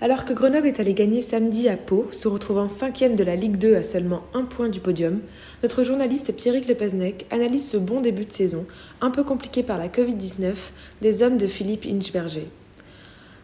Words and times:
Alors 0.00 0.24
que 0.24 0.32
Grenoble 0.32 0.68
est 0.68 0.78
allé 0.78 0.94
gagner 0.94 1.20
samedi 1.20 1.68
à 1.68 1.76
Pau, 1.76 2.06
se 2.12 2.28
retrouvant 2.28 2.68
cinquième 2.68 3.16
de 3.16 3.24
la 3.24 3.34
Ligue 3.34 3.56
2 3.56 3.74
à 3.74 3.82
seulement 3.82 4.22
un 4.32 4.44
point 4.44 4.68
du 4.68 4.78
podium, 4.78 5.18
notre 5.64 5.82
journaliste 5.82 6.32
Pierrick 6.36 6.68
Lepesnec 6.68 7.26
analyse 7.32 7.68
ce 7.68 7.76
bon 7.76 8.00
début 8.00 8.24
de 8.24 8.32
saison, 8.32 8.64
un 9.00 9.10
peu 9.10 9.24
compliqué 9.24 9.64
par 9.64 9.76
la 9.76 9.88
Covid-19, 9.88 10.54
des 11.02 11.22
hommes 11.24 11.36
de 11.36 11.48
Philippe 11.48 11.84
Inchberger. 11.84 12.46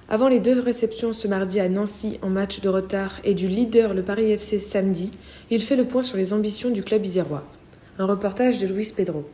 Avant 0.09 0.29
les 0.29 0.39
deux 0.39 0.61
réceptions 0.61 1.13
ce 1.13 1.27
mardi 1.27 1.59
à 1.59 1.69
Nancy 1.69 2.21
en 2.23 2.29
match 2.29 2.61
de 2.61 2.69
retard 2.69 3.19
et 3.25 3.35
du 3.35 3.49
leader 3.49 3.93
le 3.93 4.05
Paris 4.05 4.31
FC 4.31 4.61
samedi, 4.61 5.11
il 5.51 5.61
fait 5.61 5.75
le 5.75 5.87
point 5.87 6.05
sur 6.05 6.17
les 6.17 6.33
ambitions 6.33 6.71
du 6.71 6.85
club 6.85 7.05
isérois. 7.05 7.43
Un 7.99 8.07
reportage 8.07 8.61
de 8.61 8.69
Luis 8.69 8.93
Pedro. 8.97 9.25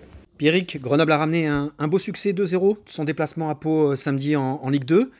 Pierrick, 0.41 0.80
Grenoble 0.80 1.12
a 1.12 1.19
ramené 1.19 1.47
un, 1.48 1.70
beau 1.86 1.98
succès 1.98 2.33
2-0 2.33 2.70
de 2.70 2.77
son 2.86 3.05
déplacement 3.05 3.50
à 3.50 3.55
Pau 3.55 3.92
euh, 3.92 3.97
samedi 3.97 4.36
en, 4.36 4.70
Ligue 4.70 4.86
2. 4.86 5.11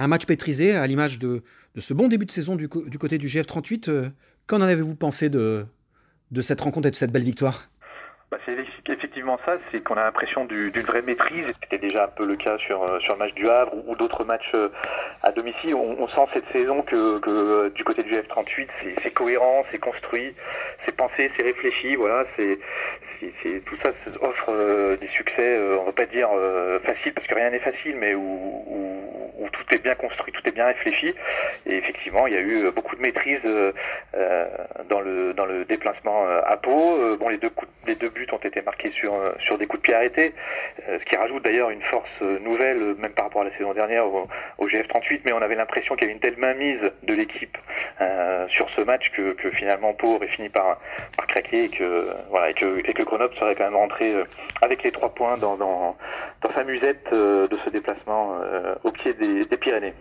Un 0.00 0.08
match 0.08 0.24
pétrisé 0.24 0.74
à 0.74 0.86
l'image 0.86 1.18
de, 1.18 1.42
ce 1.76 1.92
bon 1.92 2.08
début 2.08 2.24
de 2.24 2.30
saison 2.30 2.56
du, 2.56 2.70
côté 2.70 3.18
du 3.18 3.26
GF38. 3.26 3.90
Euh, 3.90 4.08
qu'en 4.46 4.62
avez-vous 4.62 4.96
pensé 4.96 5.28
de, 5.28 5.66
de 6.30 6.40
cette 6.40 6.62
rencontre 6.62 6.88
et 6.88 6.90
de 6.90 6.96
cette 6.96 7.12
belle 7.12 7.22
victoire? 7.22 7.68
Bah, 8.30 8.38
c'est 8.46 8.56
effectivement 8.88 9.38
ça, 9.44 9.58
c'est 9.70 9.82
qu'on 9.82 9.96
a 9.96 10.04
l'impression 10.04 10.46
d'une 10.46 10.70
vraie 10.70 11.02
maîtrise. 11.02 11.44
C'était 11.62 11.78
déjà 11.86 12.04
un 12.04 12.08
peu 12.08 12.24
le 12.24 12.36
cas 12.36 12.56
sur, 12.58 12.82
euh, 12.82 12.98
sur 13.00 13.12
le 13.12 13.18
match 13.18 13.34
du 13.34 13.46
Havre 13.46 13.72
ou, 13.86 13.94
d'autres 13.94 14.24
matchs 14.24 14.50
euh, 14.54 14.70
à 15.22 15.32
domicile. 15.32 15.74
On, 15.74 16.08
sent 16.08 16.30
cette 16.32 16.50
saison 16.50 16.80
que, 16.80 17.18
que 17.18 17.68
du 17.74 17.84
côté 17.84 18.02
du 18.02 18.14
F38, 18.14 18.68
c'est 19.02 19.12
cohérent, 19.12 19.64
c'est 19.70 19.78
construit, 19.78 20.34
c'est 20.86 20.96
pensé, 20.96 21.30
c'est 21.36 21.42
réfléchi. 21.42 21.94
Voilà, 21.96 22.24
c'est 22.36 22.58
tout 23.66 23.76
ça 23.76 23.90
offre 24.20 24.96
des 25.00 25.08
succès. 25.08 25.58
on 25.80 25.84
va 25.84 25.92
pas 25.92 26.06
dire 26.06 26.28
facile 26.84 27.12
parce 27.12 27.26
que 27.26 27.34
rien 27.34 27.50
n'est 27.50 27.60
facile, 27.60 27.96
mais 27.96 28.14
où, 28.14 28.20
où, 28.20 29.48
tout 29.52 29.74
est 29.74 29.82
bien 29.82 29.94
construit, 29.94 30.32
tout 30.32 30.46
est 30.46 30.52
bien 30.52 30.66
réfléchi. 30.66 31.14
Et 31.66 31.74
effectivement, 31.74 32.26
il 32.26 32.34
y 32.34 32.36
a 32.36 32.40
eu 32.40 32.70
beaucoup 32.70 32.96
de 32.96 33.02
maîtrise 33.02 33.42
dans 34.88 35.00
le 35.00 35.32
dans 35.34 35.46
le 35.46 35.64
déplacement 35.64 36.26
à 36.26 36.56
Pau. 36.56 37.16
bon, 37.16 37.28
les 37.28 37.38
deux 37.38 37.50
coups, 37.50 37.70
les 37.86 37.94
deux 37.94 38.10
buts 38.10 38.26
ont 38.32 38.38
été 38.38 38.60
marqués 38.62 38.90
sur, 38.90 39.14
euh, 39.14 39.32
sur 39.44 39.58
des 39.58 39.66
coups 39.66 39.82
de 39.82 39.86
pied 39.86 39.94
arrêtés, 39.94 40.34
euh, 40.88 40.98
ce 40.98 41.04
qui 41.04 41.16
rajoute 41.16 41.42
d'ailleurs 41.42 41.70
une 41.70 41.82
force 41.82 42.08
euh, 42.22 42.38
nouvelle, 42.40 42.94
même 42.98 43.12
par 43.12 43.26
rapport 43.26 43.42
à 43.42 43.44
la 43.44 43.56
saison 43.56 43.72
dernière 43.72 44.06
au, 44.06 44.28
GF38, 44.60 45.22
mais 45.24 45.32
on 45.32 45.42
avait 45.42 45.54
l'impression 45.54 45.96
qu'il 45.96 46.02
y 46.02 46.10
avait 46.10 46.14
une 46.14 46.20
telle 46.20 46.36
mainmise 46.36 46.80
de 47.02 47.14
l'équipe 47.14 47.56
sur 48.48 48.68
ce 48.76 48.80
match 48.82 49.10
que, 49.16 49.50
finalement 49.50 49.92
Pau 49.92 50.16
aurait 50.16 50.28
fini 50.28 50.48
par, 50.48 50.78
par 51.16 51.26
craquer 51.26 51.64
et 51.64 51.68
que, 51.68 52.04
voilà, 52.30 52.50
et 52.50 52.54
que, 52.54 52.78
et 52.88 52.92
que 52.94 53.02
Grenoble 53.02 53.34
serait 53.38 53.54
quand 53.54 53.64
même 53.64 53.76
rentré 53.76 54.14
avec 54.62 54.82
les 54.82 54.90
trois 54.90 55.14
points 55.14 55.36
dans, 55.36 55.56
dans, 55.56 55.96
dans 56.42 56.52
sa 56.54 56.64
musette 56.64 57.12
de 57.12 57.58
ce 57.64 57.70
déplacement 57.70 58.36
au 58.84 58.90
pied 58.90 59.12
des, 59.14 59.44
des 59.44 59.56
Pyrénées. 59.56 59.94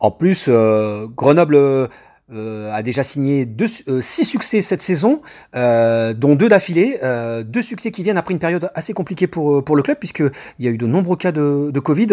En 0.00 0.10
plus, 0.10 0.48
Grenoble 0.48 1.88
euh, 2.32 2.72
a 2.72 2.82
déjà 2.82 3.04
signé 3.04 3.46
deux, 3.46 3.66
euh, 3.86 4.00
six 4.00 4.24
succès 4.24 4.60
cette 4.60 4.82
saison, 4.82 5.22
euh, 5.54 6.12
dont 6.12 6.34
deux 6.34 6.48
d'affilée. 6.48 6.98
deux 7.44 7.62
succès 7.62 7.92
qui 7.92 8.02
viennent 8.02 8.18
après 8.18 8.34
une 8.34 8.40
période 8.40 8.68
assez 8.74 8.92
compliquée 8.94 9.28
pour, 9.28 9.64
pour 9.64 9.76
le 9.76 9.82
club, 9.82 9.98
puisqu'il 9.98 10.32
y 10.58 10.66
a 10.66 10.70
eu 10.70 10.78
de 10.78 10.86
nombreux 10.86 11.16
cas 11.16 11.30
de, 11.30 11.70
de 11.70 11.80
Covid. 11.80 12.08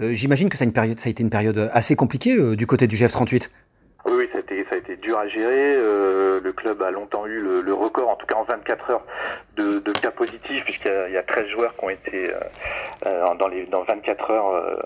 J'imagine 0.00 0.48
que 0.48 0.56
ça 0.56 0.64
a, 0.64 0.66
une 0.66 0.72
période, 0.72 0.98
ça 0.98 1.08
a 1.08 1.10
été 1.10 1.22
une 1.22 1.30
période 1.30 1.70
assez 1.72 1.94
compliquée 1.94 2.36
du 2.56 2.66
côté 2.66 2.86
du 2.86 2.96
GF38. 2.96 3.48
Oui, 4.06 4.28
à 5.18 5.28
gérer. 5.28 5.74
Euh, 5.74 6.40
le 6.42 6.52
club 6.52 6.82
a 6.82 6.90
longtemps 6.90 7.26
eu 7.26 7.40
le, 7.40 7.74
record, 7.74 8.08
en 8.08 8.16
tout 8.16 8.26
cas 8.26 8.36
en 8.36 8.44
24 8.44 8.90
heures, 8.90 9.04
de, 9.56 9.80
cas 10.00 10.10
positifs, 10.10 10.64
puisqu'il 10.64 11.12
y, 11.12 11.16
a 11.16 11.22
13 11.22 11.48
joueurs 11.48 11.74
qui 11.76 11.84
ont 11.84 11.90
été 11.90 12.30
euh, 12.32 12.38
euh, 13.06 13.34
dans, 13.34 13.48
les, 13.48 13.66
dans 13.66 13.82
24 13.82 14.30
heures 14.30 14.84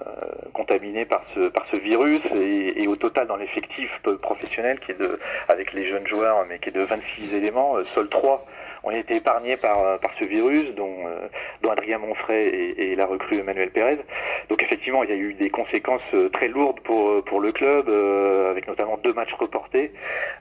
contaminés 0.53 1.04
par 1.04 1.22
ce, 1.34 1.48
par 1.48 1.65
ce 1.70 1.76
virus. 1.76 2.20
Et, 2.34 2.87
au 2.87 2.97
total, 2.97 3.26
dans 3.26 3.37
l'effectif 3.37 3.91
professionnel, 4.20 4.81
qui 4.81 4.93
est 4.93 5.00
de, 5.00 5.19
avec 5.48 5.72
les 5.72 5.88
jeunes 5.88 6.06
joueurs, 6.06 6.44
mais 6.49 6.59
qui 6.59 6.70
est 6.70 6.72
de 6.72 6.82
26 6.82 7.34
éléments, 7.34 7.76
seuls 7.94 8.09
3 8.09 8.44
ont 8.84 8.91
été 8.91 9.16
épargnés 9.16 9.56
par, 9.56 10.00
par 10.00 10.10
ce 10.19 10.25
virus, 10.25 10.75
dont 10.75 11.62
Adrien 11.72 11.99
Monfray 11.99 12.75
et, 12.78 12.97
la 12.97 13.06
recrue 13.06 13.38
Emmanuel 13.38 13.71
Pérez. 13.71 13.99
Donc 14.49 14.62
effectivement, 14.62 15.03
il 15.03 15.10
y 15.10 15.12
a 15.12 15.16
eu 15.16 15.34
des 15.34 15.50
conséquences 15.50 16.03
euh, 16.15 16.28
très 16.28 16.49
lourdes 16.49 16.81
pour, 16.81 17.25
pour 17.25 17.41
le 17.41 17.53
club, 17.53 17.88
avec 18.50 18.66
notamment 18.69 18.99
deux 18.99 19.12
matchs 19.12 19.33
reportés, 19.34 19.93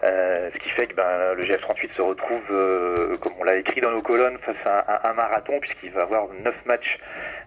ce 0.02 0.58
qui 0.58 0.70
fait 0.70 0.88
que 0.88 0.96
ben, 0.96 1.34
le 1.36 1.44
GF38 1.44 1.96
se 1.96 2.02
retrouve, 2.02 3.18
comme 3.20 3.34
on 3.40 3.44
l'a 3.44 3.56
écrit 3.56 3.82
dans 3.82 3.92
nos 3.92 4.02
colonnes, 4.02 4.38
face 4.40 4.56
à 4.66 5.10
un, 5.10 5.14
marathon, 5.14 5.60
puisqu'il 5.60 5.92
va 5.92 6.04
avoir 6.04 6.28
neuf 6.44 6.56
matchs 6.66 7.00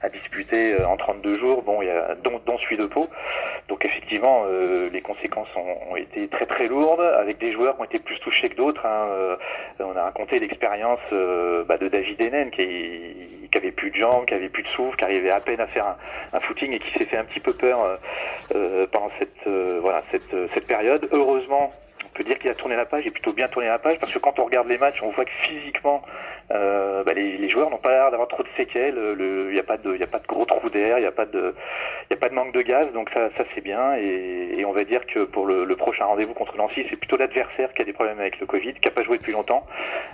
à 0.03 0.09
disputer 0.09 0.83
en 0.85 0.97
32 0.97 1.39
jours, 1.39 1.63
bon, 1.63 1.83
il 1.83 1.89
y 1.89 1.91
a, 1.91 2.15
dont, 2.17 2.41
dont 2.47 2.59
celui 2.59 2.77
de 2.77 2.87
Pau. 2.87 3.09
Donc 3.69 3.85
effectivement, 3.85 4.45
les 4.93 5.01
conséquences 5.01 5.49
ont, 5.57 5.97
été 5.97 6.29
très 6.29 6.47
très 6.47 6.67
lourdes, 6.67 7.01
avec 7.01 7.39
des 7.39 7.53
joueurs 7.53 7.77
qui 7.77 7.83
ont 7.83 7.85
été 7.85 7.99
plus 7.99 8.19
touchés 8.21 8.49
que 8.49 8.57
d'autres. 8.57 8.85
Hein. 8.87 9.37
on 9.81 9.97
a 9.97 10.03
raconté 10.03 10.39
l'expérience 10.39 11.01
euh, 11.13 11.65
bah, 11.65 11.79
de 11.79 11.89
David 11.89 12.21
Enen 12.21 12.51
qui, 12.51 13.44
qui, 13.55 13.59
avait 13.59 13.73
plus 13.73 13.91
de 13.91 13.97
jambes, 13.97 14.27
qui 14.27 14.35
avait 14.35 14.49
plus 14.49 14.63
de 14.63 14.69
souffle, 14.69 14.97
qui 14.97 15.05
arrivait 15.05 15.31
à 15.31 15.41
peine 15.41 15.61
à 15.61 15.67
faire 15.67 15.97
un, 16.33 16.41
footing 16.41 16.73
et 16.73 16.79
qui 16.79 16.91
s'est 16.99 17.05
fait 17.05 17.17
un 17.17 17.25
petit 17.25 17.41
peu 17.41 17.53
peur 17.53 17.83
euh, 17.83 17.97
euh, 18.55 18.87
pendant 18.91 19.11
cette 19.19 19.31
voilà 19.81 20.03
cette, 20.11 20.35
cette 20.55 20.67
période. 20.67 21.09
Heureusement, 21.13 21.71
on 22.15 22.19
peut 22.19 22.25
dire 22.25 22.39
qu'il 22.39 22.49
a 22.49 22.55
tourné 22.55 22.77
la 22.77 22.87
page, 22.87 23.05
et 23.07 23.11
plutôt 23.11 23.33
bien 23.33 23.49
tourné 23.49 23.67
la 23.67 23.79
page, 23.81 23.99
parce 23.99 24.13
que 24.13 24.21
quand 24.21 24.39
on 24.39 24.45
regarde 24.45 24.69
les 24.69 24.79
matchs, 24.79 25.03
on 25.03 25.11
voit 25.11 25.25
que 25.25 25.33
physiquement, 25.49 26.03
euh, 26.53 27.03
bah 27.03 27.13
les, 27.13 27.39
les, 27.39 27.49
joueurs 27.49 27.71
n'ont 27.71 27.79
pas 27.79 27.91
l'air 27.91 28.11
d'avoir 28.13 28.29
trop 28.29 28.45
de 28.45 28.49
séquelles. 28.57 28.97
Il 29.19 29.53
n'y 29.53 29.59
a 29.59 29.65
pas 29.65 29.79
de, 29.79 29.97
il 29.97 30.03
a 30.03 30.07
pas 30.07 30.21
de 30.21 30.27
gros 30.27 30.45
trous 30.45 30.71
d'air, 30.71 30.99
il 30.99 31.01
n'y 31.01 31.09
a 31.09 31.13
pas 31.13 31.25
de, 31.27 31.55
il 32.11 32.15
a 32.15 32.17
pas 32.17 32.29
de 32.29 32.35
manque 32.35 32.53
de 32.53 32.63
gaz, 32.63 32.93
donc 32.93 33.11
ça, 33.11 33.31
ça 33.37 33.45
c'est 33.53 33.63
bien. 33.63 33.97
Et, 33.97 34.59
et, 34.59 34.65
on 34.65 34.73
va 34.73 34.85
dire 34.85 35.05
que 35.07 35.25
pour 35.25 35.47
le, 35.47 35.65
le 35.65 35.77
prochain 35.77 36.05
rendez-vous 36.05 36.35
contre 36.35 36.57
Nancy, 36.57 36.87
c'est 36.89 36.97
plutôt 36.97 37.17
l'adversaire 37.17 37.73
qui 37.75 37.83
a 37.83 37.85
des 37.85 37.93
problèmes 37.93 38.21
avec 38.21 38.39
le 38.39 38.47
Covid, 38.47 38.75
qui 38.75 38.85
n'a 38.85 38.93
pas 38.93 39.03
joué 39.03 39.19
depuis 39.19 39.33
longtemps. 39.33 39.67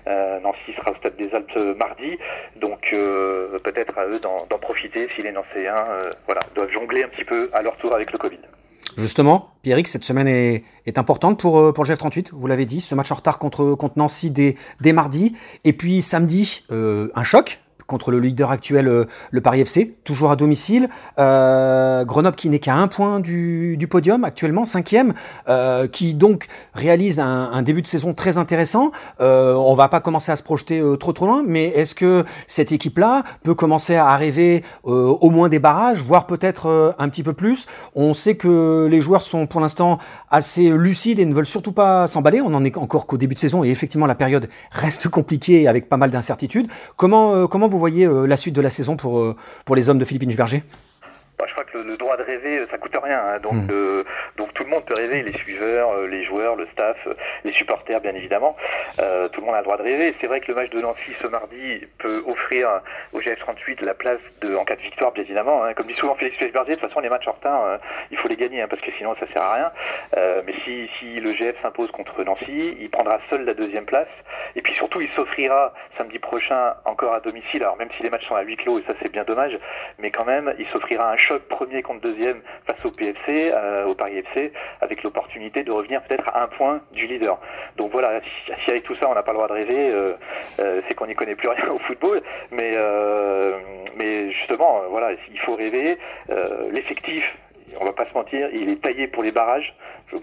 Euh, 0.07 0.41
Nancy 0.41 0.73
sera 0.77 0.93
au 0.93 0.95
stade 0.95 1.17
des 1.17 1.35
Alpes 1.35 1.77
mardi, 1.77 2.19
donc 2.57 2.93
euh, 2.95 3.59
peut-être 3.59 3.99
à 3.99 4.07
eux 4.07 4.21
d'en 4.21 4.59
profiter 4.59 5.09
si 5.17 5.23
les 5.23 5.33
Nancéens, 5.33 5.87
euh, 5.91 6.13
voilà, 6.25 6.41
doivent 6.55 6.71
jongler 6.71 7.03
un 7.03 7.09
petit 7.09 7.25
peu 7.25 7.51
à 7.53 7.61
leur 7.61 7.77
tour 7.77 7.95
avec 7.95 8.11
le 8.13 8.19
Covid. 8.19 8.41
Justement, 8.97 9.51
Pierrick, 9.63 9.89
cette 9.89 10.05
semaine 10.05 10.29
est, 10.29 10.65
importante 10.99 11.39
pour, 11.39 11.59
euh, 11.59 11.73
pour 11.73 11.85
le 11.85 11.91
GF38, 11.91 12.31
vous 12.33 12.47
l'avez 12.47 12.67
dit, 12.67 12.81
ce 12.81 12.95
match 12.95 13.13
en 13.13 13.15
retard 13.15 13.39
contre, 13.39 13.75
contre 13.75 13.99
Nancy 13.99 14.31
dès, 14.31 14.57
dès 14.81 14.93
mardi. 14.93 15.35
Et 15.65 15.73
puis 15.73 16.03
samedi, 16.03 16.65
euh, 16.71 17.09
un 17.15 17.23
choc 17.23 17.61
contre 17.91 18.13
le 18.13 18.21
leader 18.21 18.51
actuel, 18.51 18.89
euh, 18.89 19.05
le 19.33 19.41
Paris 19.41 19.61
FC, 19.61 19.97
toujours 20.05 20.31
à 20.31 20.37
domicile. 20.37 20.89
Euh, 21.19 22.05
Grenoble 22.05 22.37
qui 22.37 22.49
n'est 22.49 22.61
qu'à 22.61 22.77
un 22.77 22.89
point 22.89 23.21
du, 23.21 23.77
podium 23.91 24.25
actuellement, 24.25 24.65
cinquième, 24.65 25.15
euh, 25.49 25.89
qui 25.89 26.15
donc 26.15 26.47
réalise 26.75 27.19
un, 27.19 27.63
début 27.63 27.83
de 27.83 27.87
saison 27.87 28.15
très 28.15 28.39
intéressant. 28.39 28.93
Euh, 29.21 29.55
on 29.55 29.75
va 29.75 29.89
pas 29.89 30.01
commencer 30.01 30.31
à 30.33 30.37
se 30.37 30.43
projeter 30.43 30.83
trop 30.99 31.13
trop 31.13 31.27
loin, 31.27 31.43
mais 31.47 31.65
est-ce 31.65 31.95
que 31.95 32.25
cette 32.47 32.73
équipe-là 32.73 33.25
peut 33.43 33.55
commencer 33.55 33.97
à 33.97 34.21
euh, 34.21 34.67
au 34.85 35.31
moins 35.31 35.49
des 35.49 35.59
barrages, 35.59 36.03
voire 36.03 36.27
peut-être 36.27 36.95
un 36.99 37.09
petit 37.09 37.23
peu 37.23 37.33
plus? 37.33 37.67
On 37.95 38.15
sait 38.15 38.37
que 38.37 38.87
les 38.91 39.01
joueurs 39.01 39.23
sont 39.23 39.47
pour 39.47 39.61
l'instant 39.61 39.99
assez 40.31 40.69
lucides 40.71 41.19
et 41.19 41.25
ne 41.25 41.35
veulent 41.35 41.47
surtout 41.47 41.73
pas 41.73 42.07
s'emballer. 42.07 42.41
On 42.41 42.55
en 42.55 42.65
est 42.65 42.77
encore 42.77 43.07
qu'au 43.07 43.17
début 43.17 43.35
de 43.35 43.41
saison 43.41 43.65
et 43.65 43.71
effectivement 43.71 44.07
la 44.07 44.15
période 44.15 44.49
reste 44.71 45.09
compliquée 45.09 45.67
avec 45.67 45.89
pas 45.89 45.97
mal 45.97 46.11
d'incertitudes. 46.11 46.69
Comment 46.97 47.47
comment 47.47 47.69
vous 47.69 47.79
voyez 47.81 48.07
euh, 48.07 48.27
la 48.27 48.37
suite 48.37 48.55
de 48.55 48.61
la 48.61 48.71
saison 48.71 48.97
pour, 48.97 49.19
euh, 49.19 49.37
pour 49.65 49.77
les 49.77 49.89
hommes 49.89 49.99
de 49.99 50.05
Philippe 50.05 50.29
Inchberger 50.29 50.63
bah, 51.41 51.47
je 51.49 51.53
crois 51.53 51.65
que 51.65 51.79
le, 51.79 51.97
droit 51.97 52.17
de 52.17 52.23
rêver, 52.23 52.65
ça 52.71 52.79
coûte 52.79 52.97
rien. 53.03 53.21
Hein. 53.21 53.39
donc, 53.41 53.55
hmm. 53.55 54.05
donc 54.37 54.55
tout 54.55 54.65
le 54.65 54.71
monde 54.71 54.85
peut 54.85 54.95
rêver, 54.95 55.23
les 55.23 55.33
suiveurs, 55.33 56.07
les 56.07 56.25
joueurs, 56.25 56.57
le 56.57 56.67
staff, 56.73 56.97
les 57.45 57.53
supporters, 57.53 58.01
bien 58.01 58.15
évidemment. 58.15 58.57
tout 58.97 59.41
le 59.41 59.47
monde 59.47 59.55
a 59.55 59.59
le 59.59 59.65
droit 59.65 59.77
de 59.77 59.83
rêver. 59.83 60.15
C'est 60.21 60.27
vrai 60.27 60.41
que 60.41 60.49
le 60.49 60.55
match 60.55 60.71
de 60.71 60.81
Nancy 60.81 61.15
ce 61.21 61.27
mardi 61.27 61.87
peut 61.99 62.23
offrir 62.27 62.81
au 63.13 63.21
GF38 63.21 63.85
la 63.85 63.95
place 63.95 64.21
de, 64.43 64.55
en 64.55 64.65
cas 64.65 64.77
de 64.77 64.83
victoire, 64.83 65.13
bien 65.13 65.25
évidemment. 65.25 65.65
Hein. 65.65 65.75
Comme 65.75 65.87
dit 65.87 65.95
souvent 65.95 66.15
Félix 66.15 66.39
Berger, 66.53 66.77
de 66.77 66.81
toute 66.81 66.89
façon, 66.89 67.01
les 67.01 67.09
matchs 67.09 67.29
en 67.29 67.33
retard, 67.33 67.79
il 68.11 68.19
faut 68.19 68.29
les 68.29 68.37
gagner, 68.37 68.63
hein, 68.63 68.69
parce 68.69 68.83
que 68.83 68.91
sinon, 68.99 69.15
ça 69.19 69.27
sert 69.33 69.43
à 69.43 69.55
rien. 69.55 69.73
mais 70.47 70.55
si, 70.65 70.89
si 70.99 71.21
le 71.21 71.33
GF 71.33 71.57
s'impose 71.63 71.91
contre 71.91 72.23
Nancy, 72.23 72.77
il 72.81 72.91
prendra 72.91 73.19
seul 73.31 73.45
la 73.45 73.55
deuxième 73.55 73.85
place. 73.85 74.09
Et 74.57 74.63
puis 74.63 74.75
surtout, 74.75 75.01
il 75.01 75.09
s'offrira 75.17 75.73
samedi 75.97 76.19
prochain 76.19 76.75
encore 76.85 77.15
à 77.15 77.21
domicile. 77.21 77.63
Alors 77.63 77.77
même 77.77 77.91
si 77.97 78.03
les 78.03 78.11
matchs 78.11 78.27
sont 78.27 78.35
à 78.35 78.43
huis 78.43 78.57
clos, 78.57 78.79
et 78.79 78.85
ça 78.87 78.95
c'est 79.01 79.11
bien 79.11 79.25
dommage, 79.25 79.59
mais 80.01 80.11
quand 80.11 80.25
même, 80.25 80.55
il 80.59 80.67
s'offrira 80.69 81.13
un 81.13 81.17
choc 81.17 81.43
premier 81.49 81.83
contre 81.83 82.01
deuxième 82.01 82.41
face 82.67 82.85
au 82.85 82.91
PFC, 82.91 83.53
euh, 83.53 83.87
au 83.87 83.95
Paris 83.95 84.19
FC, 84.19 84.53
avec 84.81 85.03
l'opportunité 85.03 85.63
de 85.63 85.71
revenir 85.71 86.03
peut-être 86.03 86.29
à 86.29 86.43
un 86.43 86.49
point 86.49 86.81
du 86.93 87.07
leader. 87.07 87.39
Donc 87.77 87.93
voilà, 87.93 88.21
si, 88.47 88.71
avec 88.71 88.85
tout 88.85 88.95
ça 88.97 89.09
on 89.09 89.15
n'a 89.15 89.23
pas 89.23 89.33
le 89.33 89.39
droit 89.39 89.49
de 89.49 89.53
rêver, 89.53 89.91
euh, 89.91 90.13
euh, 90.61 90.81
c'est 90.87 90.95
qu'on 90.95 91.07
n'y 91.07 91.15
connaît 91.15 91.35
plus 91.35 91.49
rien 91.49 91.69
au 91.71 91.79
football. 91.79 92.23
Mais, 92.51 92.77
mais 93.97 94.31
justement, 94.33 94.83
voilà, 94.89 95.13
il 95.31 95.39
faut 95.41 95.55
rêver. 95.55 95.99
L'effectif, 96.73 97.25
on 97.81 97.85
va 97.85 97.93
pas 97.93 98.07
se 98.07 98.15
mentir, 98.15 98.49
il 98.53 98.71
est 98.71 98.83
taillé 98.83 99.07
pour 99.07 99.23
les 99.23 99.33
barrages. 99.33 99.75
Je 100.13 100.17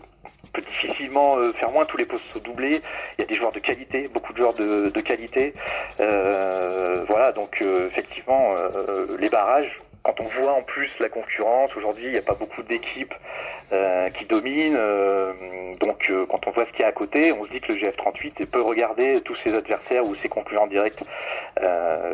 peut 0.53 0.61
difficilement 0.61 1.37
faire 1.53 1.71
moins, 1.71 1.85
tous 1.85 1.97
les 1.97 2.05
postes 2.05 2.23
sont 2.33 2.39
doublés, 2.39 2.81
il 3.17 3.21
y 3.21 3.23
a 3.23 3.27
des 3.27 3.35
joueurs 3.35 3.51
de 3.51 3.59
qualité, 3.59 4.07
beaucoup 4.07 4.33
de 4.33 4.37
joueurs 4.37 4.53
de, 4.53 5.01
qualité. 5.01 5.53
Voilà, 7.07 7.31
donc 7.31 7.61
euh, 7.61 7.87
effectivement, 7.87 8.55
les 9.19 9.29
barrages, 9.29 9.81
quand 10.07 10.21
on 10.21 10.41
voit 10.41 10.53
en 10.53 10.61
plus 10.61 10.89
la 10.99 11.09
concurrence, 11.09 11.75
aujourd'hui 11.75 12.05
il 12.05 12.11
n'y 12.11 12.17
a 12.17 12.21
pas 12.21 12.35
beaucoup 12.35 12.63
d'équipes 12.63 13.13
euh, 13.73 14.09
qui 14.11 14.23
dominent, 14.23 14.77
euh, 14.77 15.33
donc 15.81 16.09
euh, 16.09 16.25
quand 16.25 16.47
on 16.47 16.51
voit 16.51 16.65
ce 16.65 16.71
qu'il 16.71 16.79
y 16.79 16.83
a 16.85 16.87
à 16.87 16.93
côté, 16.93 17.33
on 17.33 17.45
se 17.45 17.51
dit 17.51 17.59
que 17.59 17.73
le 17.73 17.79
GF38 17.79 18.45
peut 18.45 18.61
regarder 18.61 19.19
tous 19.19 19.35
ses 19.43 19.53
adversaires 19.53 20.05
ou 20.05 20.15
ses 20.15 20.29
concurrents 20.29 20.67
directs 20.67 21.03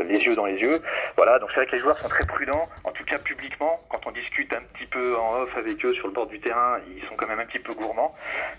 les 0.08 0.18
yeux 0.20 0.36
dans 0.36 0.46
les 0.46 0.58
yeux. 0.58 0.82
Voilà, 1.18 1.38
donc 1.38 1.50
c'est 1.50 1.58
vrai 1.58 1.66
que 1.68 1.74
les 1.74 1.80
joueurs 1.80 1.98
sont 1.98 2.08
très 2.08 2.26
prudents, 2.26 2.64
en 2.84 2.92
tout 2.92 3.04
cas 3.04 3.20
publiquement, 3.20 3.80
quand 3.90 4.00
on 4.08 4.12
discute 4.12 4.52
un 4.54 4.62
petit 4.74 4.86
peu 4.86 5.16
en 5.18 5.42
off 5.42 5.56
avec 5.58 5.84
eux 5.86 5.94
sur 5.94 6.08
le 6.08 6.14
bord 6.14 6.28
du 6.28 6.40
terrain, 6.40 6.80
ils 6.96 7.04
sont 7.08 7.16
quand 7.16 7.28
même 7.28 7.40
un 7.40 7.46
petit 7.46 7.60
peu 7.60 7.74
gourmands. 7.74 8.16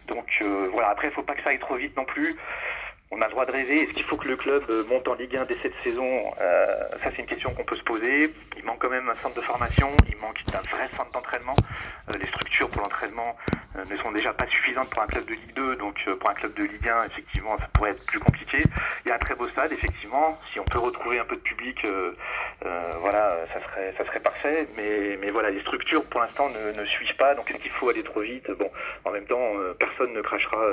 Donc 0.06 0.26
voilà, 0.72 0.90
après 0.90 1.08
il 1.08 1.12
faut 1.12 1.22
pas 1.22 1.34
que 1.34 1.42
ça 1.42 1.50
aille 1.50 1.58
trop 1.58 1.74
vite 1.74 1.96
non 1.96 2.04
plus 2.04 2.36
on 3.14 3.20
a 3.22 3.26
le 3.26 3.30
droit 3.30 3.46
de 3.46 3.52
rêver. 3.52 3.82
Est-ce 3.82 3.92
qu'il 3.92 4.02
faut 4.02 4.16
que 4.16 4.28
le 4.28 4.36
club 4.36 4.64
euh, 4.70 4.84
monte 4.86 5.06
en 5.06 5.14
Ligue 5.14 5.36
1 5.36 5.44
dès 5.44 5.56
cette 5.56 5.74
saison? 5.84 6.32
Euh, 6.40 6.88
Ça, 7.02 7.10
c'est 7.10 7.18
une 7.22 7.26
question 7.26 7.54
qu'on 7.54 7.64
peut 7.64 7.76
se 7.76 7.82
poser. 7.82 8.34
Il 8.56 8.64
manque 8.64 8.80
quand 8.80 8.90
même 8.90 9.08
un 9.08 9.14
centre 9.14 9.36
de 9.36 9.40
formation, 9.40 9.90
il 10.08 10.16
manque 10.16 10.42
d'un 10.52 10.60
vrai 10.70 10.88
centre 10.96 11.10
d'entraînement. 11.12 11.54
Euh, 12.08 12.18
les 12.18 12.26
structures 12.26 12.68
pour 12.68 12.82
l'entraînement 12.82 13.36
ne 13.90 13.96
sont 13.96 14.12
déjà 14.12 14.32
pas 14.32 14.46
suffisantes 14.46 14.88
pour 14.90 15.02
un 15.02 15.06
club 15.06 15.24
de 15.26 15.32
Ligue 15.34 15.54
2, 15.54 15.76
donc 15.76 15.98
pour 16.20 16.30
un 16.30 16.34
club 16.34 16.54
de 16.54 16.62
Ligue 16.62 16.88
1, 16.88 17.06
effectivement, 17.06 17.58
ça 17.58 17.68
pourrait 17.72 17.90
être 17.90 18.06
plus 18.06 18.20
compliqué. 18.20 18.62
Il 19.04 19.08
y 19.08 19.10
a 19.10 19.16
un 19.16 19.18
très 19.18 19.34
beau 19.34 19.48
stade, 19.48 19.72
effectivement. 19.72 20.38
Si 20.52 20.60
on 20.60 20.64
peut 20.64 20.78
retrouver 20.78 21.18
un 21.18 21.24
peu 21.24 21.34
de 21.34 21.40
public, 21.40 21.84
voilà, 23.00 23.36
ça 23.52 23.60
serait, 23.62 23.94
ça 23.98 24.04
serait 24.06 24.20
parfait. 24.20 24.66
Mais, 24.76 25.18
mais 25.20 25.30
voilà, 25.30 25.50
les 25.50 25.60
structures 25.60 26.04
pour 26.04 26.20
l'instant 26.20 26.48
ne, 26.50 26.72
ne 26.78 26.86
suivent 26.86 27.16
pas. 27.16 27.34
Donc, 27.34 27.50
est-ce 27.50 27.58
qu'il 27.58 27.70
faut 27.70 27.88
aller 27.88 28.02
trop 28.02 28.20
vite 28.20 28.50
Bon, 28.52 28.70
en 29.04 29.10
même 29.10 29.26
temps, 29.26 29.52
personne 29.78 30.12
ne 30.12 30.22
crachera 30.22 30.64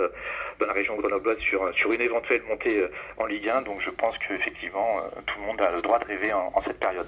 dans 0.59 0.67
la 0.67 0.73
région 0.73 0.95
grenobloise 0.95 1.39
sur, 1.39 1.73
sur 1.75 1.91
une 1.91 2.01
éventuelle 2.01 2.41
de 2.41 2.47
monter 2.47 2.79
euh, 2.79 2.91
en 3.17 3.25
Ligue 3.25 3.49
1. 3.49 3.61
Donc 3.63 3.81
je 3.81 3.89
pense 3.89 4.15
qu'effectivement, 4.19 4.99
euh, 4.99 5.21
tout 5.25 5.39
le 5.39 5.45
monde 5.45 5.61
a 5.61 5.71
le 5.71 5.81
droit 5.81 5.99
de 5.99 6.05
rêver 6.05 6.33
en 6.33 6.61
cette 6.61 6.79
période. 6.79 7.07